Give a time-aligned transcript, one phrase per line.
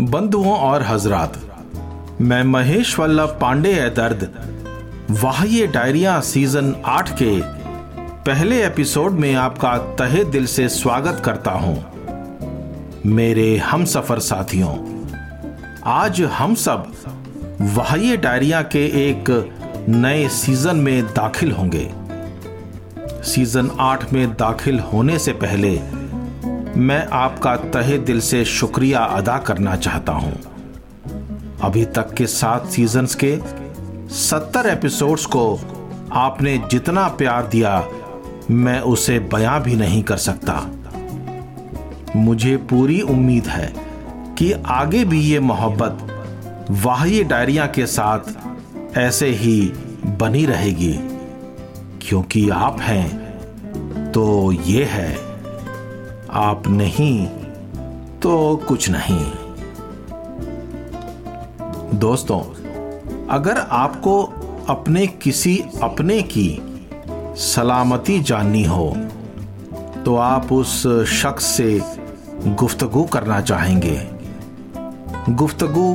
[0.00, 1.34] बंधुओं और हजरात,
[2.20, 4.28] मैं महेश वल्लभ पांडे है दर्द।
[5.22, 7.30] वाह्य डायरिया सीज़न आठ के
[8.24, 11.76] पहले एपिसोड में आपका तहे दिल से स्वागत करता हूँ।
[13.06, 14.74] मेरे हम सफ़र साथियों,
[15.84, 16.92] आज हम सब
[17.76, 19.30] वाह्य डायरिया के एक
[19.88, 21.90] नए सीज़न में दाखिल होंगे।
[23.24, 25.78] सीज़न आठ में दाखिल होने से पहले
[26.76, 30.40] मैं आपका तहे दिल से शुक्रिया अदा करना चाहता हूँ।
[31.62, 33.38] अभी तक के सात सीजन्स के
[34.14, 35.60] सत्तर एपिसोड्स को
[36.12, 37.84] आपने जितना प्यार दिया,
[38.50, 40.70] मैं उसे बयां भी नहीं कर सकता।
[42.16, 43.72] मुझे पूरी उम्मीद है
[44.38, 45.98] कि आगे भी ये मोहब्बत
[46.70, 48.18] वाह्य डायरिया के साथ
[48.98, 49.72] ऐसे ही
[50.06, 50.98] बनी रहेगी।
[52.02, 53.18] क्योंकि आप हैं
[54.12, 55.25] तो ये है।
[56.36, 57.26] आप नहीं
[58.20, 59.18] तो कुछ नहीं।
[61.98, 62.40] दोस्तों,
[63.30, 64.22] अगर आपको
[64.68, 66.48] अपने किसी अपने की
[67.38, 68.92] सलामती जाननी हो
[70.04, 71.80] तो आप उस शख्स से
[72.46, 73.98] गुफ्तगु करना चाहेंगे।
[75.30, 75.88] गुफ्तगु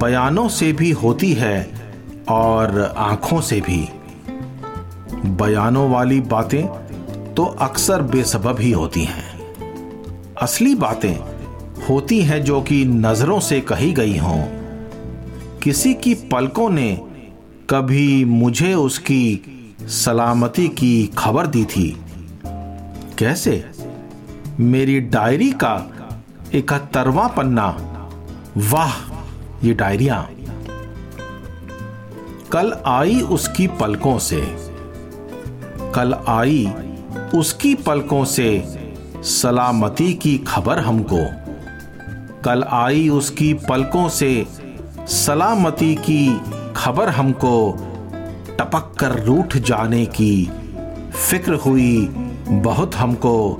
[0.00, 1.56] बयानों से भी होती है
[2.30, 3.88] और आँखों से भी।
[5.26, 6.66] बयानों वाली बातें
[7.34, 9.29] तो अक्सर बेसबब ही होती हैं।
[10.40, 11.14] असली बातें
[11.88, 14.44] होती हैं जो कि नज़रों से कही गई हों।
[15.62, 17.00] किसी की पलकों ने
[17.70, 19.40] कभी मुझे उसकी
[19.82, 22.00] सलामती की खबर दी थी।
[23.18, 23.70] कैसे?
[24.60, 25.90] मेरी डायरी का
[26.54, 27.68] इकहत्तरवा पन्ना।
[28.56, 28.92] वाह,
[29.66, 30.28] ये डायरिया।
[32.52, 34.56] कल आई उसकी पलकों से।
[35.94, 36.72] कल आई
[37.34, 38.79] उसकी पलकों से
[39.22, 41.26] सलामती की खबर हमको।
[42.44, 44.46] कल आई उसकी पलकों से
[45.06, 46.40] सलामती की
[46.76, 47.72] खबर हमको,
[48.58, 50.50] टपक कर रूठ जाने की
[51.30, 52.06] फ़िक्र हुई
[52.48, 53.58] बहुत हमको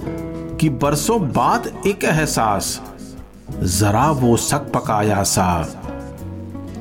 [0.61, 2.83] कि बरसों बाद एक एहसास,
[3.63, 5.63] जरा वो सक पकाया सा।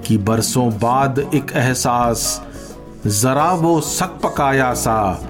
[0.05, 2.43] कि बरसों बाद एक एहसास,
[3.07, 5.27] जरा वो सक पकाया सा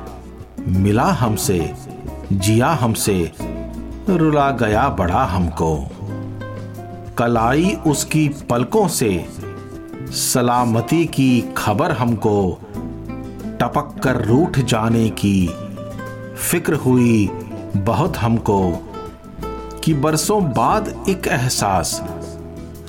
[0.68, 1.89] मिला हमसे।
[2.34, 3.32] जिया हमसे,
[4.10, 5.88] रुला गया बड़ा हमको।
[7.18, 9.26] कल आई उसकी पलकों से,
[10.12, 12.60] सलामती की खबर हमको,
[13.62, 15.48] टपक कर रूठ जाने की
[16.52, 17.30] फ़िक्र हुई
[17.76, 18.72] बहुत हमको,
[19.84, 22.04] कि बरसों बाद एक एहसास,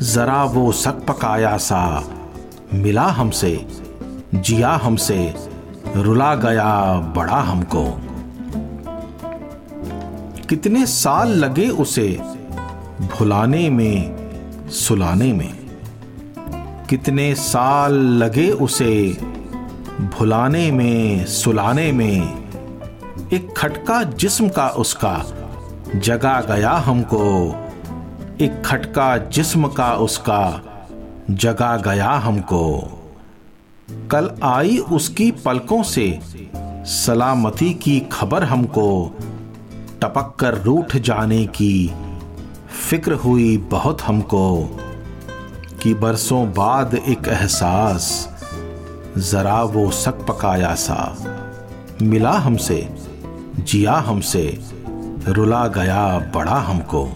[0.02, 2.04] जरा वो सक पकाया सा
[2.74, 3.66] मिला हमसे,
[4.34, 5.34] जिया हमसे,
[5.96, 8.09] रुला गया बड़ा हमको।
[10.50, 12.08] कितने साल लगे उसे
[13.00, 14.16] भुलाने में,
[14.68, 15.70] सुलाने में?
[16.90, 19.18] कितने साल लगे उसे
[20.00, 22.38] भुलाने में, सुलाने में?
[23.32, 25.24] एक खटका जिस्म का उसका
[25.96, 27.54] जगा गया हमको।
[28.40, 30.62] एक खटका जिस्म का उसका
[31.30, 32.98] जगा गया हमको।
[34.10, 36.20] कल आई उसकी पलकों से
[36.84, 39.16] सलामती की खबर हमको।
[40.02, 41.94] टपक कर रूठ जाने की
[42.90, 44.62] फ़िक्र हुई बहुत हमको
[45.82, 48.28] कि बरसों बाद एक एहसास
[49.18, 51.16] जरा वो सक पकाया सा।
[52.02, 52.88] मिला हमसे,
[53.58, 54.60] जिया हमसे,
[55.28, 57.08] रुला गया बड़ा हमको।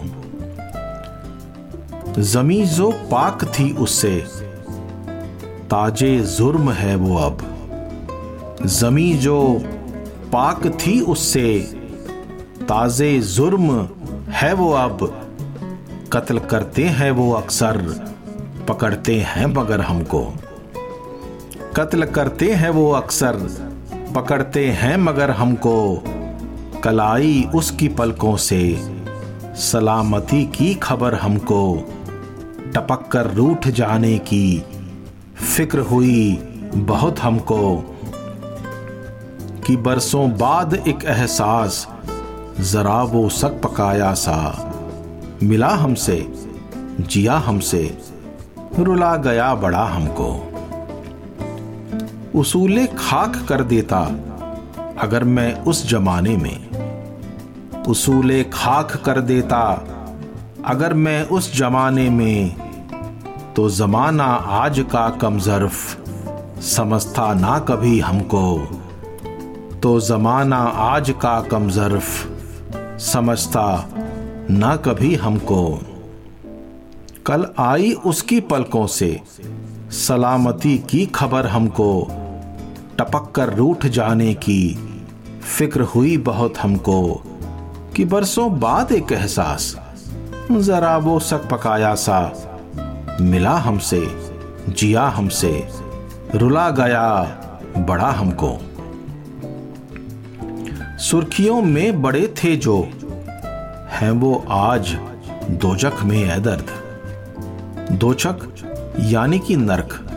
[2.19, 4.25] जमी जो पाक थी उससे,
[5.63, 7.37] ताजे जुर्म है वो अब।
[8.65, 9.61] जमी जो
[10.33, 11.74] पाक थी उससे
[12.69, 13.89] ताजे जुर्म
[14.29, 15.21] है वो अब।
[16.13, 17.77] कत्ल करते हैं वो अक्सर,
[18.69, 20.33] पकड़ते हैं मगर हमको।
[21.75, 23.33] कत्ल करते हैं वो अक्सर,
[24.15, 26.03] पकड़ते हैं मगर हमको।
[26.83, 28.91] कलाई उसकी पलकों से,
[29.55, 31.83] सलामती की खबर हमको।
[32.75, 34.63] टपक कर रूठ जाने की
[35.55, 36.33] फ़िक्र हुई
[36.75, 37.95] बहुत हमको।
[39.67, 41.87] कि बरसों बाद एक एहसास
[42.59, 44.71] जरा वो सक पकाया सा।
[45.43, 46.33] मिला हमसे,
[46.99, 47.97] जिया हमसे,
[48.79, 50.51] रुला गया बड़ा हमको।
[52.35, 53.99] उसूले खाक कर देता,
[54.99, 56.69] अगर मैं उस जमाने में।
[57.87, 59.87] उसूले खाक कर देता,
[60.65, 62.55] अगर मैं उस जमाने में।
[63.55, 66.03] तो जमाना आज का कमजर्फ
[66.61, 68.67] समझता ना कभी हमको।
[69.83, 72.34] तो जमाना आज का कमजरफ
[72.99, 73.89] समझता
[74.49, 75.79] ना कभी हमको।
[77.25, 79.21] कल आई उसकी पलकों से,
[79.91, 82.07] सलामती की खबर हमको।
[82.99, 84.79] टपक कर रूठ जाने की
[85.57, 87.23] फ़िक्र हुई बहुत हमको,
[87.95, 89.75] कि बरसों बाद एक एहसास,
[90.51, 92.33] जरा वो सक पकाया सा,
[93.21, 94.07] मिला हमसे,
[94.69, 95.67] जिया हमसे,
[96.35, 97.23] रुला गया
[97.77, 98.57] बड़ा हमको।
[100.97, 102.89] सुर्खियों में बड़े थे जो।
[103.89, 104.89] हैं वो आज
[105.51, 106.65] दोजख में है दर्द।
[107.91, 108.35] दोचक
[108.99, 110.09] यानी कि नरक,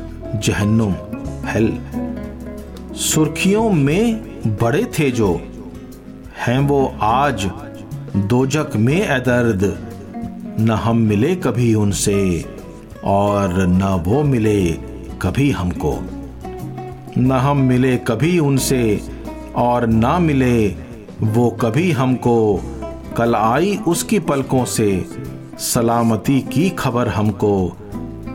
[0.44, 0.94] जहन्नुम
[1.46, 1.80] हेल
[2.94, 4.16] सुर्खियों में
[4.46, 5.40] बड़े थे जो।
[6.46, 7.50] हैं वो आज
[8.16, 9.86] दोजक में ए दर्द।
[10.60, 12.44] न हम मिले कभी उनसे
[13.04, 14.72] और न वो मिले
[15.22, 15.98] कभी हमको।
[17.18, 19.00] न हम मिले कभी उनसे
[19.58, 20.68] और ना मिले,
[21.22, 22.60] वो कभी हमको।
[23.16, 25.06] कल आई उसकी पलकों से,
[25.58, 27.76] सलामती की खबर हमको।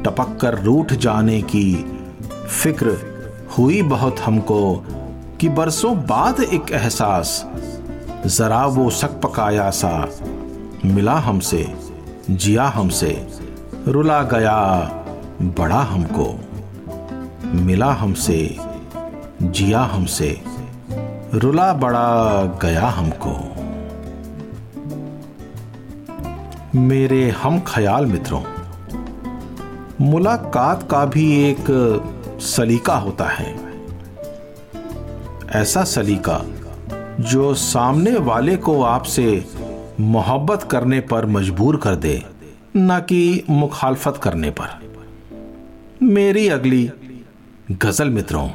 [0.05, 1.85] टपक कर रूठ जाने की
[2.47, 2.97] फ़िक्र
[3.57, 4.75] हुई बहुत हमको,
[5.39, 7.47] कि बरसों बाद एक एहसास
[8.25, 10.09] जरा वो सक पकाया सा
[10.85, 11.73] मिला हमसे,
[12.29, 13.27] जिया हमसे।
[13.87, 14.59] रुला गया
[15.41, 16.39] बड़ा हमको,
[17.45, 18.57] मिला हमसे,
[19.41, 20.52] जिया हमसे।
[21.33, 23.31] रुला बड़ा गया हमको।
[26.79, 28.41] मेरे हम ख्याल मित्रों,
[30.01, 31.65] मुलाकात का भी एक
[32.39, 33.55] सलीका होता है।
[35.51, 36.39] ऐसा सलीका
[37.19, 39.45] जो सामने वाले को आपसे
[39.99, 42.23] मोहब्बत करने पर मजबूर कर दे,
[42.77, 44.81] न कि मुखालफत करने पर।
[46.03, 46.91] मेरी अगली
[47.71, 48.49] गज़ल मित्रों